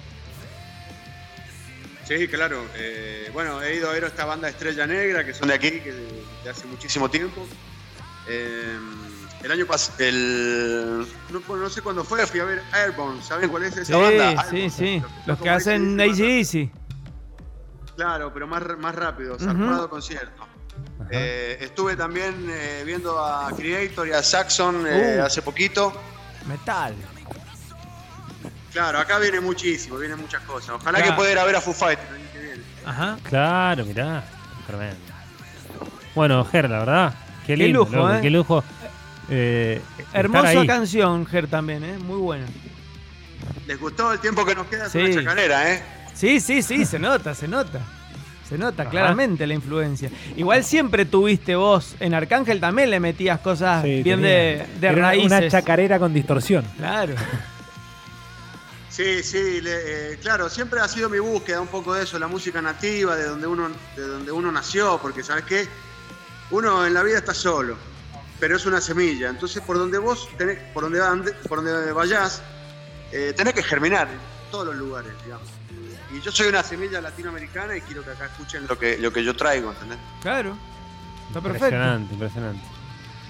Sí, 2.04 2.26
claro. 2.28 2.64
Eh, 2.76 3.28
bueno, 3.32 3.62
he 3.62 3.76
ido 3.76 3.90
a 3.90 3.92
ver 3.92 4.04
a 4.04 4.06
esta 4.06 4.24
banda 4.24 4.48
Estrella 4.48 4.86
Negra, 4.86 5.24
que 5.24 5.34
son 5.34 5.48
de 5.48 5.54
aquí, 5.54 5.70
que 5.80 5.92
de, 5.92 6.22
de 6.44 6.50
hace 6.50 6.66
muchísimo 6.66 7.10
tiempo. 7.10 7.46
Eh, 8.28 8.78
el 9.42 9.52
año 9.52 9.66
pasado, 9.66 9.98
el, 10.00 11.06
no, 11.30 11.40
bueno, 11.46 11.64
no 11.64 11.70
sé 11.70 11.82
cuándo 11.82 12.04
fue, 12.04 12.26
fui 12.26 12.40
a 12.40 12.44
ver 12.44 12.62
Airborne. 12.72 13.20
¿Saben 13.22 13.50
cuál 13.50 13.64
es 13.64 13.76
esa 13.76 13.84
Sí, 13.84 13.92
banda? 13.92 14.30
sí, 14.30 14.56
Airborne. 14.56 14.70
sí. 14.70 15.00
Los 15.00 15.26
Los 15.26 15.38
que 15.40 15.50
hacen 15.50 15.96
más 15.96 16.08
ACDC. 16.18 16.70
Claro, 17.96 18.32
pero 18.32 18.46
más, 18.46 18.62
más 18.78 18.94
rápido, 18.94 19.38
zarpado 19.38 19.90
concierto. 19.90 20.46
Eh, 21.10 21.58
estuve 21.60 21.96
también 21.96 22.46
eh, 22.50 22.82
viendo 22.84 23.18
a 23.18 23.50
Creator 23.56 24.08
y 24.08 24.12
a 24.12 24.22
Saxon 24.22 24.86
eh, 24.86 25.18
Uh. 25.20 25.24
hace 25.24 25.42
poquito. 25.42 25.92
Metal. 26.46 26.94
Claro, 28.72 28.98
acá 28.98 29.18
viene 29.18 29.40
muchísimo, 29.40 29.96
vienen 29.98 30.18
muchas 30.20 30.42
cosas. 30.42 30.70
Ojalá 30.70 30.98
Claro. 30.98 31.12
que 31.12 31.16
pueda 31.16 31.32
ir 31.32 31.38
a 31.38 31.44
ver 31.44 31.56
a 31.56 31.60
Foo 31.60 31.72
Fighters 31.72 32.08
el 32.10 32.16
año 32.16 32.28
que 32.32 32.38
viene. 32.38 32.62
Ajá. 32.84 33.18
Claro, 33.22 33.84
mirá. 33.86 34.24
Tremendo. 34.66 34.96
Bueno, 36.14 36.44
Ger, 36.44 36.68
la 36.68 36.78
verdad. 36.80 37.14
Qué 37.46 37.54
Qué 37.54 37.56
lindo. 37.56 37.80
lujo, 37.80 37.96
loco, 37.96 38.14
¿eh? 38.14 38.18
Qué 38.20 38.30
lujo. 38.30 38.64
Eh, 39.30 39.82
Hermosa 40.12 40.66
canción, 40.66 41.26
Ger, 41.26 41.48
también, 41.48 41.82
¿eh? 41.84 41.98
Muy 41.98 42.18
buena. 42.18 42.46
Les 43.66 43.78
gustó 43.80 44.12
el 44.12 44.18
tiempo 44.20 44.44
que 44.44 44.54
nos 44.54 44.66
queda 44.66 44.88
Sí. 44.90 44.98
una 44.98 45.14
chacarera, 45.14 45.72
¿eh? 45.72 45.82
Sí, 46.14 46.40
sí, 46.40 46.62
sí, 46.62 46.84
se 46.84 46.98
nota, 46.98 47.34
se 47.34 47.46
nota. 47.48 47.80
Se 48.48 48.56
nota 48.56 48.88
claramente 48.88 49.46
la 49.46 49.54
influencia. 49.54 50.10
Igual 50.36 50.64
siempre 50.64 51.04
tuviste 51.04 51.54
vos, 51.54 51.94
en 52.00 52.14
Arcángel 52.14 52.60
también 52.60 52.90
le 52.90 52.98
metías 52.98 53.40
cosas 53.40 53.82
Sí, 53.82 54.02
bien 54.02 54.20
tenía- 54.22 54.28
de, 54.30 54.66
de 54.80 54.86
era 54.88 55.02
raíces. 55.02 55.26
Una 55.26 55.48
chacarera 55.48 55.98
con 55.98 56.14
distorsión. 56.14 56.64
Claro. 56.78 57.14
Sí, 58.90 59.22
sí, 59.22 59.60
le- 59.60 60.14
eh, 60.14 60.18
claro, 60.20 60.48
siempre 60.48 60.80
ha 60.80 60.88
sido 60.88 61.08
mi 61.08 61.18
búsqueda 61.18 61.60
un 61.60 61.68
poco 61.68 61.94
de 61.94 62.02
eso, 62.04 62.18
la 62.18 62.26
música 62.26 62.60
nativa, 62.60 63.14
de 63.16 63.24
donde 63.26 63.46
uno, 63.46 63.68
de 63.96 64.02
donde 64.02 64.32
uno 64.32 64.50
nació, 64.50 64.98
porque 65.00 65.22
sabes 65.22 65.44
qué, 65.44 65.68
uno 66.50 66.84
en 66.86 66.94
la 66.94 67.02
vida 67.02 67.18
está 67.18 67.34
solo, 67.34 67.76
pero 68.40 68.56
es 68.56 68.66
una 68.66 68.80
semilla, 68.80 69.28
entonces 69.28 69.62
por 69.62 69.78
donde 69.78 69.98
vos 69.98 70.28
tenés, 70.38 70.58
por 70.72 70.82
donde 70.84 71.00
ande- 71.02 71.34
por 71.48 71.62
donde 71.62 71.92
vayas, 71.92 72.42
eh, 73.12 73.32
tenés 73.36 73.52
que 73.54 73.62
germinar 73.62 74.08
en 74.08 74.18
todos 74.50 74.66
los 74.66 74.76
lugares, 74.76 75.12
digamos. 75.24 75.46
Y 76.14 76.20
yo 76.20 76.32
soy 76.32 76.48
una 76.48 76.62
semilla 76.62 77.00
latinoamericana 77.00 77.76
y 77.76 77.80
quiero 77.82 78.02
que 78.02 78.10
acá 78.10 78.26
escuchen 78.26 78.66
lo 78.66 78.78
que, 78.78 78.96
lo 78.98 79.12
que 79.12 79.22
yo 79.22 79.34
traigo, 79.36 79.72
¿entendés? 79.72 79.98
Claro. 80.22 80.56
Está 81.28 81.40
perfecto. 81.40 81.66
Impresionante, 81.66 82.14
impresionante. 82.14 82.62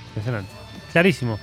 Impresionante. 0.08 0.50
Clarísimo. 0.92 1.40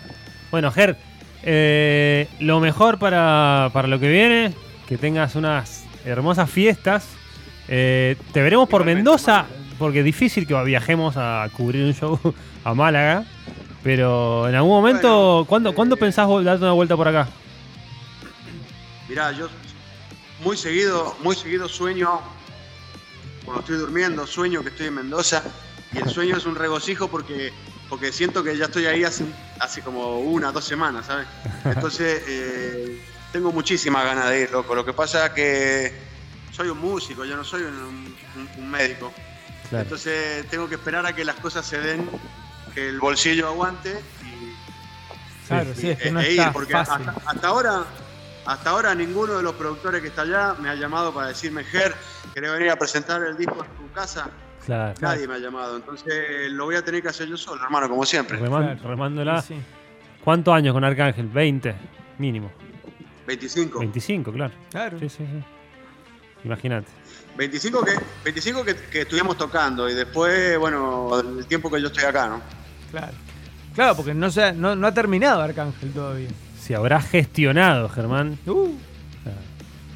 Bueno, 0.51 0.71
Ger, 0.71 0.97
eh, 1.43 2.29
lo 2.39 2.59
mejor 2.59 2.97
para, 2.97 3.69
para 3.73 3.87
lo 3.87 3.99
que 3.99 4.09
viene, 4.09 4.53
que 4.87 4.97
tengas 4.97 5.35
unas 5.35 5.83
hermosas 6.05 6.49
fiestas. 6.49 7.07
Eh, 7.67 8.15
te 8.31 8.41
veremos 8.41 8.69
por 8.69 8.85
Mendoza, 8.85 9.45
porque 9.77 9.99
es 9.99 10.05
difícil 10.05 10.47
que 10.47 10.53
viajemos 10.63 11.15
a 11.17 11.49
cubrir 11.51 11.83
un 11.83 11.93
show 11.93 12.19
a 12.63 12.73
Málaga. 12.73 13.25
Pero 13.83 14.47
en 14.47 14.55
algún 14.55 14.71
momento, 14.71 15.09
Bueno, 15.09 15.45
¿cuándo, 15.45 15.69
eh, 15.71 15.73
¿cuándo 15.75 15.97
pensás 15.97 16.27
darte 16.43 16.63
una 16.63 16.71
vuelta 16.71 16.95
por 16.95 17.07
acá? 17.07 17.27
Mirá, 19.07 19.31
yo 19.31 19.47
muy 20.45 20.55
seguido, 20.57 21.17
muy 21.23 21.35
seguido 21.35 21.67
sueño, 21.67 22.21
cuando 23.43 23.61
estoy 23.61 23.77
durmiendo, 23.77 24.27
sueño 24.27 24.61
que 24.61 24.69
estoy 24.69 24.85
en 24.87 24.93
Mendoza 24.93 25.41
y 25.91 25.97
el 25.97 26.07
sueño 26.07 26.37
es 26.37 26.45
un 26.45 26.53
regocijo 26.55 27.07
porque, 27.09 27.51
porque 27.89 28.11
siento 28.11 28.43
que 28.43 28.55
ya 28.55 28.65
estoy 28.65 28.85
ahí 28.85 29.03
hace, 29.03 29.25
hace 29.59 29.81
como 29.81 30.19
una, 30.19 30.51
dos 30.51 30.63
semanas, 30.63 31.07
¿sabes? 31.07 31.25
Entonces, 31.65 32.21
eh, 32.27 33.01
tengo 33.31 33.51
muchísimas 33.51 34.05
ganas 34.05 34.29
de 34.29 34.41
ir, 34.41 34.51
loco. 34.51 34.75
Lo 34.75 34.85
que 34.85 34.93
pasa 34.93 35.25
es 35.25 35.31
que 35.31 35.93
soy 36.51 36.69
un 36.69 36.77
músico, 36.77 37.25
yo 37.25 37.35
no 37.35 37.43
soy 37.43 37.63
un, 37.63 37.73
un- 38.35 38.49
un 38.57 38.69
médico. 38.69 39.11
Claro. 39.69 39.83
Entonces, 39.85 40.47
tengo 40.47 40.69
que 40.69 40.75
esperar 40.75 41.07
a 41.07 41.13
que 41.15 41.25
las 41.25 41.37
cosas 41.37 41.65
se 41.65 41.79
den, 41.79 42.07
que 42.75 42.87
el 42.89 42.99
bolsillo 42.99 43.47
aguante 43.47 43.99
y, 44.23 44.45
Claro, 45.47 45.73
sí, 45.75 45.89
es 45.89 45.97
que 45.99 46.07
e- 46.09 46.11
no 46.11 46.19
e 46.19 46.29
está 46.29 46.43
ir, 46.47 46.53
porque 46.53 46.73
fácil. 46.73 47.07
hasta, 47.09 47.29
hasta 47.31 47.47
ahora 47.47 47.83
hasta 48.45 48.69
ahora 48.69 48.93
ninguno 48.95 49.33
de 49.37 49.43
los 49.43 49.55
productores 49.55 50.01
que 50.01 50.07
está 50.09 50.21
allá 50.23 50.55
me 50.59 50.69
ha 50.69 50.75
llamado 50.75 51.13
para 51.13 51.27
decirme 51.29 51.63
Ger 51.63 51.95
querés 52.33 52.51
venir 52.51 52.69
a 52.69 52.75
presentar 52.75 53.21
el 53.23 53.35
disco 53.37 53.63
en 53.63 53.71
tu 53.87 53.91
casa 53.93 54.29
Claro. 54.65 54.93
nadie 55.01 55.27
me 55.27 55.35
ha 55.35 55.37
llamado 55.37 55.75
entonces 55.75 56.51
lo 56.51 56.65
voy 56.65 56.75
a 56.75 56.83
tener 56.83 57.01
que 57.01 57.09
hacer 57.09 57.27
yo 57.27 57.37
solo 57.37 57.63
hermano 57.63 57.87
como 57.89 58.05
siempre 58.05 58.37
Claro. 58.39 58.75
remándola. 58.83 59.41
Sí. 59.41 59.55
¿Cuántos 60.23 60.53
años 60.55 60.73
con 60.73 60.83
Arcángel? 60.83 61.27
20, 61.27 61.75
mínimo. 62.17 62.51
25 63.27 63.79
25, 63.79 64.31
claro. 64.33 64.53
Claro. 64.71 64.99
Sí, 64.99 65.09
sí, 65.09 65.17
sí. 65.25 65.43
Imagínate. 66.43 66.87
25 67.37 67.83
que 67.83 67.91
25 68.23 68.63
que, 68.63 68.75
que 68.75 69.01
estuvimos 69.01 69.37
tocando 69.37 69.89
y 69.89 69.93
después 69.93 70.57
bueno 70.57 71.19
el 71.19 71.45
tiempo 71.47 71.69
que 71.71 71.81
yo 71.81 71.87
estoy 71.87 72.03
acá 72.05 72.27
no 72.29 72.41
Claro. 72.91 73.13
Claro, 73.75 73.95
porque 73.97 74.13
no, 74.13 74.29
se 74.31 74.41
ha- 74.43 74.51
no, 74.53 74.75
no 74.75 74.87
ha 74.87 74.93
terminado 74.93 75.41
Arcángel 75.41 75.91
todavía. 75.91 76.29
Se 76.65 76.75
habrá 76.75 77.01
gestionado, 77.01 77.89
Germán. 77.89 78.39
Uh, 78.47 78.75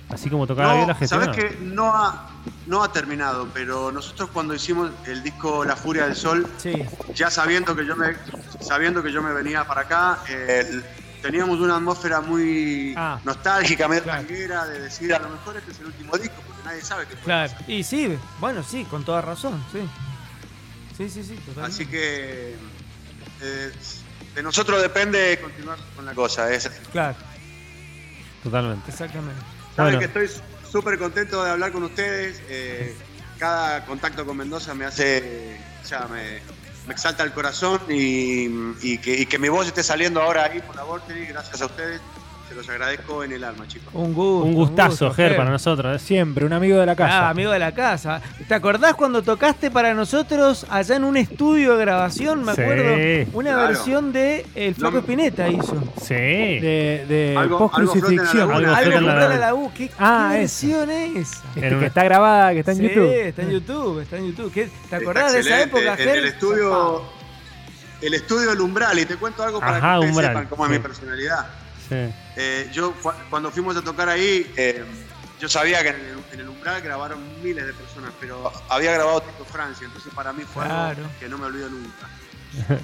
Así 0.09 0.27
como 0.29 0.47
tocaba 0.47 0.73
bien 0.73 0.87
la 0.87 0.93
no, 0.93 0.99
gestión. 0.99 1.23
sabes 1.23 1.37
que 1.37 1.57
no 1.61 1.93
ha 1.95 2.25
no 2.65 2.83
ha 2.83 2.91
terminado 2.91 3.47
pero 3.53 3.91
nosotros 3.91 4.29
cuando 4.33 4.55
hicimos 4.55 4.89
el 5.05 5.21
disco 5.21 5.63
La 5.63 5.75
Furia 5.75 6.05
del 6.05 6.15
Sol 6.15 6.47
sí. 6.57 6.73
ya 7.13 7.29
sabiendo 7.29 7.75
que 7.75 7.85
yo 7.85 7.95
me 7.95 8.15
sabiendo 8.59 9.03
que 9.03 9.11
yo 9.11 9.21
me 9.21 9.31
venía 9.33 9.65
para 9.65 9.81
acá 9.81 10.19
eh, 10.27 10.81
teníamos 11.21 11.59
una 11.59 11.75
atmósfera 11.75 12.21
muy 12.21 12.93
Ah. 12.97 13.19
nostálgica 13.23 13.87
medio 13.87 14.01
Claro. 14.03 14.21
tanguera 14.25 14.65
de 14.65 14.79
decir 14.81 15.13
a 15.13 15.19
lo 15.19 15.29
mejor 15.29 15.57
este 15.57 15.71
es 15.73 15.79
el 15.79 15.85
último 15.87 16.17
disco 16.17 16.35
porque 16.47 16.63
nadie 16.65 16.81
sabe 16.81 17.05
que 17.05 17.13
Claro. 17.15 17.53
Y 17.67 17.83
sí, 17.83 18.17
bueno, 18.39 18.63
sí, 18.63 18.85
con 18.85 19.03
toda 19.05 19.21
razón, 19.21 19.63
sí. 19.71 19.79
Sí, 20.97 21.07
sí, 21.09 21.23
sí, 21.23 21.35
totalmente. 21.45 21.83
así 21.83 21.85
que 21.85 22.55
eh, 23.41 23.71
de 24.39 24.43
nosotros 24.43 24.81
depende 24.81 25.37
continuar 25.41 25.77
con 25.97 26.05
la 26.05 26.13
cosa 26.13 26.49
es, 26.53 26.69
Claro, 26.93 27.17
Totalmente. 28.41 28.89
exactamente. 28.89 29.41
saben 29.75 29.97
Bueno. 29.97 29.99
que 29.99 30.05
estoy 30.05 30.41
súper 30.71 30.97
contento 30.97 31.43
de 31.43 31.51
hablar 31.51 31.73
con 31.73 31.83
ustedes 31.83 32.41
eh, 32.47 32.95
cada 33.37 33.85
contacto 33.85 34.25
con 34.25 34.37
Mendoza 34.37 34.73
me 34.73 34.85
hace 34.85 35.59
o 35.83 35.85
sea 35.85 36.07
me, 36.07 36.39
me 36.87 36.93
exalta 36.93 37.23
el 37.23 37.33
corazón 37.33 37.81
y, 37.89 38.45
y 38.81 38.97
que, 38.99 39.13
y 39.19 39.25
que 39.25 39.37
mi 39.39 39.49
voz 39.49 39.67
esté 39.67 39.83
saliendo 39.83 40.21
ahora 40.21 40.45
ahí 40.45 40.61
por 40.61 40.73
la 40.77 40.83
Vorterix, 40.83 41.27
gracias 41.29 41.61
a 41.61 41.65
ustedes 41.65 41.99
se 42.49 42.55
los 42.55 42.67
agradezco 42.67 43.23
en 43.23 43.31
el 43.31 43.43
alma 43.43 43.67
chicos 43.67 43.89
Un 43.93 44.13
gusto. 44.13 44.45
Un 44.45 44.53
gustazo, 44.55 44.89
gusto, 45.07 45.13
Ger, 45.13 45.35
para 45.37 45.51
nosotros. 45.51 45.95
¿eh? 45.95 46.03
Siempre, 46.03 46.45
un 46.45 46.53
amigo 46.53 46.79
de 46.79 46.85
la 46.87 46.95
casa. 46.95 47.27
Ah, 47.27 47.29
amigo 47.29 47.51
de 47.51 47.59
la 47.59 47.71
casa. 47.73 48.21
¿Te 48.47 48.53
acordás 48.55 48.95
cuando 48.95 49.21
tocaste 49.21 49.69
para 49.69 49.93
nosotros 49.93 50.65
allá 50.69 50.95
en 50.95 51.03
un 51.03 51.15
estudio 51.15 51.75
de 51.77 51.85
grabación? 51.85 52.43
Me 52.43 52.55
Sí. 52.55 52.61
acuerdo. 52.61 53.29
Una 53.33 53.51
Claro. 53.53 53.67
versión 53.67 54.11
de 54.11 54.45
El 54.55 54.73
Flaco 54.75 54.93
No- 54.95 54.99
Espineta 54.99 55.47
hizo. 55.47 55.83
Sí. 56.01 56.15
de, 56.15 57.05
de 57.07 57.35
Algo- 57.37 57.59
post 57.59 57.75
crucifixión. 57.75 58.51
Algo 58.51 58.73
Algo 58.75 58.97
en 58.97 59.05
la 59.05 59.13
la 59.29 59.35
laguna. 59.37 59.73
¿Qué, 59.75 59.91
Ah, 59.99 60.29
qué 60.33 60.39
versión 60.39 60.89
es? 60.89 61.31
Este, 61.55 61.61
que 61.79 61.85
está 61.85 62.03
grabada, 62.03 62.51
que 62.53 62.59
está 62.59 62.71
en 62.71 62.77
sí, 62.77 62.83
YouTube. 62.83 63.27
está 63.27 63.41
en 63.43 63.49
YouTube, 63.51 63.99
está 64.01 64.17
en 64.17 64.27
YouTube. 64.27 64.51
¿Qué- 64.51 64.65
¿Te 64.65 64.71
Está 64.83 64.95
acordás 64.97 65.33
de 65.33 65.39
esa 65.41 65.61
época, 65.61 65.91
En 65.91 65.97
Ger? 65.97 66.17
el 66.17 66.25
estudio, 66.25 67.03
el 68.01 68.13
estudio 68.13 68.49
del 68.49 68.61
Umbral, 68.61 68.97
y 68.97 69.05
te 69.05 69.17
cuento 69.17 69.43
algo 69.43 69.59
para 69.59 69.77
Ajá, 69.77 69.91
que 69.93 69.97
ustedes 69.99 70.11
Umbral, 70.15 70.31
sepan 70.31 70.47
cómo 70.47 70.65
es 70.65 70.71
sí. 70.71 70.77
mi 70.77 70.81
personalidad. 70.81 71.45
Sí. 71.89 72.13
Eh, 72.37 72.69
yo 72.71 72.93
cu- 73.01 73.11
cuando 73.29 73.51
fuimos 73.51 73.75
a 73.75 73.81
tocar 73.81 74.07
ahí, 74.09 74.45
eh, 74.55 74.83
yo 75.39 75.49
sabía 75.49 75.81
que 75.81 75.89
en 75.89 75.95
el, 75.95 76.17
en 76.33 76.39
el 76.41 76.49
Umbral 76.49 76.81
grabaron 76.81 77.19
miles 77.43 77.65
de 77.65 77.73
personas, 77.73 78.11
pero 78.19 78.51
había 78.69 78.91
grabado 78.93 79.21
Tito 79.21 79.45
Francia, 79.45 79.85
entonces 79.87 80.13
para 80.13 80.31
mí 80.33 80.43
fue 80.43 80.63
Claro. 80.65 80.97
algo 81.03 81.09
que 81.19 81.27
no 81.29 81.37
me 81.37 81.45
olvido 81.45 81.69
nunca. 81.69 82.07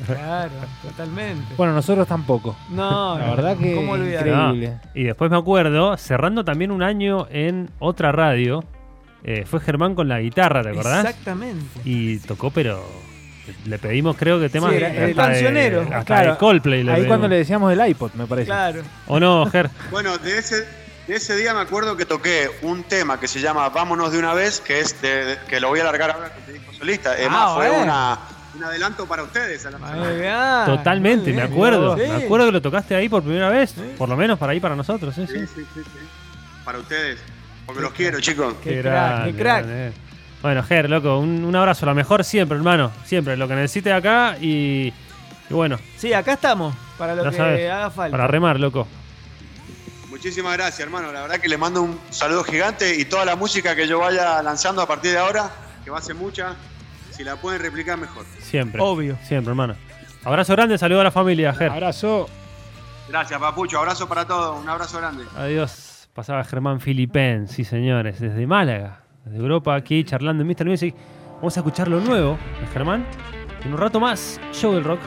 Claro, 0.05 0.51
totalmente. 0.83 1.55
Bueno, 1.57 1.73
nosotros 1.73 2.07
tampoco. 2.07 2.55
No, 2.69 3.17
La 3.17 3.31
verdad 3.31 3.57
que 3.57 3.73
¿Cómo 3.75 3.97
increíble. 3.97 4.79
Y 4.93 5.03
después 5.03 5.31
me 5.31 5.37
acuerdo, 5.37 5.97
cerrando 5.97 6.45
también 6.45 6.71
un 6.71 6.83
año 6.83 7.27
en 7.31 7.69
otra 7.79 8.11
radio, 8.11 8.63
eh, 9.23 9.43
fue 9.45 9.59
Germán 9.59 9.95
con 9.95 10.07
la 10.07 10.19
guitarra, 10.19 10.61
¿te 10.61 10.69
acordás? 10.69 11.05
Exactamente. 11.05 11.79
Y 11.83 12.19
tocó, 12.19 12.51
pero 12.51 12.83
le 13.65 13.79
pedimos, 13.79 14.15
creo 14.17 14.39
que 14.39 14.49
temas 14.49 14.71
Sí, 14.73 14.77
de- 14.79 14.85
el 14.85 14.93
hasta 14.93 15.05
de- 15.05 15.15
cancionero. 15.15 15.81
hasta 15.81 16.03
Claro, 16.05 16.31
de 16.33 16.37
Coldplay. 16.37 16.83
le 16.83 16.91
Ahí 16.91 16.95
pedimos. 16.97 17.07
cuando 17.09 17.27
le 17.27 17.35
decíamos 17.37 17.73
el 17.73 17.87
iPod, 17.89 18.11
me 18.13 18.25
parece. 18.27 18.47
Claro. 18.47 18.81
¿O 19.07 19.19
no, 19.19 19.45
Ger? 19.49 19.69
Bueno, 19.91 20.17
de 20.17 20.37
ese, 20.37 20.65
de 21.07 21.15
ese 21.15 21.35
día 21.35 21.53
me 21.53 21.61
acuerdo 21.61 21.95
que 21.97 22.05
toqué 22.05 22.49
un 22.63 22.83
tema 22.83 23.19
que 23.19 23.27
se 23.27 23.39
llama 23.41 23.67
Vámonos 23.69 24.11
de 24.11 24.19
una 24.19 24.33
vez, 24.33 24.59
que 24.61 24.79
es 24.79 25.01
de- 25.01 25.25
de- 25.25 25.37
que 25.47 25.59
lo 25.59 25.67
voy 25.69 25.79
a 25.79 25.83
alargar 25.83 26.11
ahora 26.11 26.31
con 26.33 26.53
disco 26.53 26.73
solista. 26.73 27.17
Es 27.17 27.27
Ah, 27.27 27.31
más, 27.31 27.53
fue 27.55 27.67
bueno. 27.67 27.83
una, 27.83 28.19
un 28.55 28.63
adelanto 28.63 29.05
para 29.05 29.23
ustedes. 29.23 29.65
A 29.65 29.71
la 29.71 30.63
Totalmente, 30.65 31.33
me 31.33 31.41
acuerdo. 31.41 31.95
Sí. 31.97 32.03
Me 32.07 32.25
acuerdo 32.25 32.45
que 32.47 32.51
lo 32.53 32.61
tocaste 32.61 32.95
ahí 32.95 33.09
por 33.09 33.21
primera 33.23 33.49
vez. 33.49 33.71
Sí. 33.71 33.93
Por 33.97 34.09
lo 34.09 34.15
menos 34.17 34.39
para 34.39 34.53
ahí 34.53 34.59
para 34.59 34.75
nosotros, 34.75 35.13
sí, 35.13 35.25
Sí, 35.27 35.33
sí. 35.39 35.45
sí, 35.55 35.65
sí, 35.73 35.81
sí. 35.83 35.99
Para 36.63 36.79
ustedes. 36.79 37.19
Porque 37.65 37.81
los 37.81 37.91
quiero, 37.93 38.19
chicos. 38.19 38.53
Qué 38.63 38.81
crack, 38.81 39.25
qué 39.25 39.33
crack. 39.33 39.65
grande. 39.65 39.91
Bueno, 40.45 40.61
Ger, 40.61 40.87
loco, 40.91 41.17
un, 41.17 41.43
un 41.43 41.55
abrazo, 41.55 41.87
la 41.87 41.95
mejor 41.95 42.23
siempre, 42.23 42.55
hermano. 42.55 42.91
Siempre, 43.03 43.35
lo 43.35 43.47
que 43.47 43.55
necesites 43.55 43.91
acá 43.91 44.37
y, 44.39 44.93
y 45.49 45.53
bueno, 45.53 45.79
Sí, 45.97 46.13
acá 46.13 46.33
estamos, 46.33 46.75
para 46.99 47.15
lo 47.15 47.23
Ya 47.23 47.31
que 47.31 47.35
sabes, 47.37 47.71
haga 47.71 47.89
falta. 47.89 48.11
para 48.15 48.27
remar, 48.27 48.59
loco. 48.59 48.87
Muchísimas 50.07 50.53
gracias, 50.53 50.81
hermano. 50.81 51.11
La 51.11 51.23
verdad 51.23 51.39
que 51.39 51.47
les 51.47 51.57
mando 51.57 51.81
un 51.81 51.99
saludo 52.11 52.43
gigante 52.43 52.95
y 52.95 53.05
toda 53.05 53.25
la 53.25 53.35
música 53.35 53.75
que 53.75 53.87
yo 53.87 53.97
vaya 53.97 54.39
lanzando 54.43 54.83
a 54.83 54.87
partir 54.87 55.13
de 55.13 55.17
ahora, 55.17 55.49
que 55.83 55.89
va 55.89 55.97
a 55.97 56.01
ser 56.03 56.13
mucha, 56.13 56.53
si 57.09 57.23
la 57.23 57.37
pueden 57.37 57.59
replicar 57.59 57.97
mejor. 57.97 58.23
Siempre. 58.39 58.79
Obvio. 58.83 59.17
Siempre, 59.23 59.49
hermano. 59.49 59.75
Abrazo 60.23 60.53
grande, 60.53 60.77
saludo 60.77 61.01
a 61.01 61.05
la 61.05 61.11
familia, 61.11 61.55
Ger. 61.55 61.71
Abrazo. 61.71 62.29
Gracias, 63.09 63.39
Papucho. 63.39 63.79
Abrazo 63.79 64.07
para 64.07 64.25
todos. 64.27 64.61
Un 64.61 64.69
abrazo 64.69 64.99
grande. 64.99 65.23
Adiós. 65.35 66.07
Pasaba 66.13 66.43
Germán 66.43 66.79
Filipén, 66.81 67.47
sí 67.47 67.63
señores, 67.65 68.19
desde 68.19 68.45
Málaga, 68.45 68.99
desde 69.25 69.39
Europa, 69.39 69.75
aquí 69.75 70.03
charlando 70.03 70.43
en 70.43 70.47
Mr. 70.47 70.65
Music. 70.65 70.95
Vamos 71.37 71.57
a 71.57 71.59
escuchar 71.59 71.87
lo 71.87 71.99
nuevo 71.99 72.37
de 72.61 72.67
Germán. 72.67 73.05
En 73.63 73.73
un 73.73 73.77
rato 73.77 73.99
más, 73.99 74.39
Show 74.53 74.73
del 74.73 74.83
Rock. 74.83 74.99